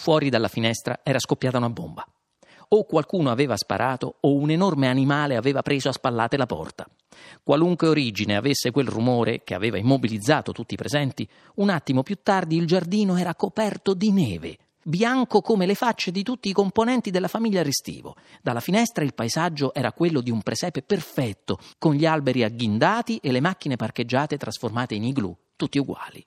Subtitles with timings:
[0.00, 2.06] fuori dalla finestra era scoppiata una bomba.
[2.68, 6.88] O qualcuno aveva sparato o un enorme animale aveva preso a spallate la porta.
[7.42, 12.56] Qualunque origine avesse quel rumore che aveva immobilizzato tutti i presenti, un attimo più tardi
[12.56, 17.28] il giardino era coperto di neve, bianco come le facce di tutti i componenti della
[17.28, 18.16] famiglia Restivo.
[18.40, 23.32] Dalla finestra il paesaggio era quello di un presepe perfetto, con gli alberi agghindati e
[23.32, 26.24] le macchine parcheggiate trasformate in igloo, tutti uguali.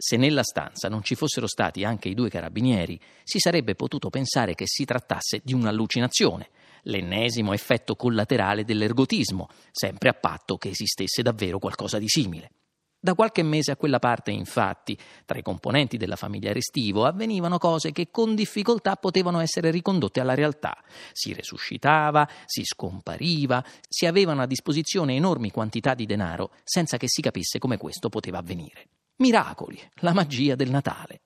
[0.00, 4.54] Se nella stanza non ci fossero stati anche i due carabinieri, si sarebbe potuto pensare
[4.54, 6.50] che si trattasse di un'allucinazione,
[6.82, 12.52] l'ennesimo effetto collaterale dell'ergotismo, sempre a patto che esistesse davvero qualcosa di simile.
[13.00, 17.90] Da qualche mese a quella parte, infatti, tra i componenti della famiglia Restivo avvenivano cose
[17.90, 20.76] che con difficoltà potevano essere ricondotte alla realtà.
[21.10, 27.20] Si resuscitava, si scompariva, si avevano a disposizione enormi quantità di denaro senza che si
[27.20, 28.90] capisse come questo poteva avvenire.
[29.18, 31.22] Miracoli, la magia del Natale.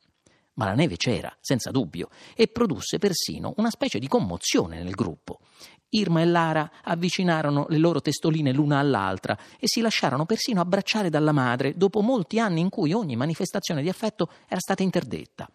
[0.55, 5.41] Ma la neve c'era, senza dubbio, e produsse persino una specie di commozione nel gruppo.
[5.91, 11.33] Irma e Lara avvicinarono le loro testoline l'una all'altra e si lasciarono persino abbracciare dalla
[11.33, 15.51] madre dopo molti anni in cui ogni manifestazione di affetto era stata interdetta.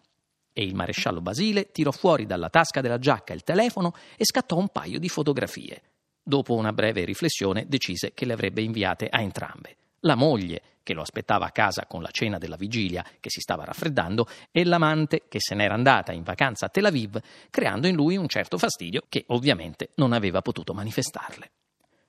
[0.52, 4.68] E il maresciallo Basile tirò fuori dalla tasca della giacca il telefono e scattò un
[4.68, 5.82] paio di fotografie.
[6.22, 9.76] Dopo una breve riflessione decise che le avrebbe inviate a entrambe.
[10.00, 13.64] La moglie, che lo aspettava a casa con la cena della vigilia che si stava
[13.64, 18.16] raffreddando, e l'amante che se n'era andata in vacanza a Tel Aviv, creando in lui
[18.16, 21.50] un certo fastidio che ovviamente non aveva potuto manifestarle.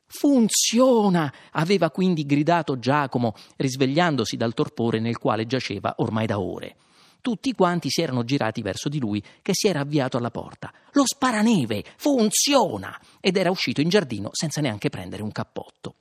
[0.05, 1.31] Funziona!
[1.51, 6.77] aveva quindi gridato Giacomo, risvegliandosi dal torpore nel quale giaceva ormai da ore.
[7.21, 10.71] Tutti quanti si erano girati verso di lui, che si era avviato alla porta.
[10.93, 11.83] Lo sparaneve!
[11.97, 12.97] Funziona!
[13.19, 15.95] Ed era uscito in giardino senza neanche prendere un cappotto.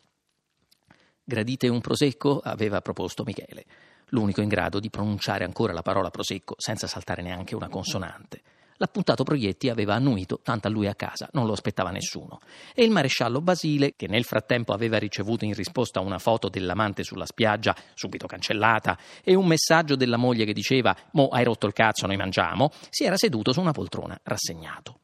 [1.29, 2.41] Gradite un prosecco?
[2.43, 3.67] aveva proposto Michele,
[4.13, 8.41] l'unico in grado di pronunciare ancora la parola prosecco senza saltare neanche una consonante.
[8.79, 12.41] L'appuntato Proietti aveva annuito, tanto a lui a casa, non lo aspettava nessuno.
[12.75, 17.27] E il maresciallo Basile, che nel frattempo aveva ricevuto in risposta una foto dell'amante sulla
[17.27, 22.07] spiaggia, subito cancellata, e un messaggio della moglie che diceva Mo hai rotto il cazzo,
[22.07, 25.01] noi mangiamo, si era seduto su una poltrona, rassegnato.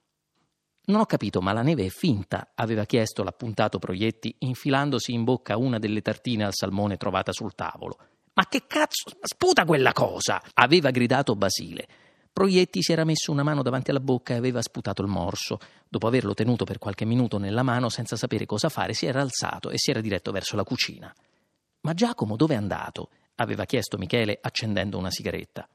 [0.87, 5.57] Non ho capito, ma la neve è finta, aveva chiesto l'appuntato Proietti, infilandosi in bocca
[5.57, 7.97] una delle tartine al salmone trovata sul tavolo.
[8.35, 10.43] Ma che cazzo, sputa quella cosa!
[10.55, 11.87] aveva gridato Basile.
[12.31, 15.59] Proietti si era messo una mano davanti alla bocca e aveva sputato il morso.
[15.89, 19.71] Dopo averlo tenuto per qualche minuto nella mano senza sapere cosa fare, si era alzato
[19.71, 21.15] e si era diretto verso la cucina.
[21.83, 23.09] Ma Giacomo dove è andato?
[23.37, 25.69] aveva chiesto Michele accendendo una sigaretta.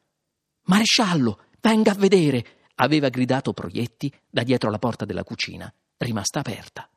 [0.63, 2.58] Maresciallo, venga a vedere!
[2.81, 6.89] Aveva gridato Proietti da dietro la porta della cucina, rimasta aperta.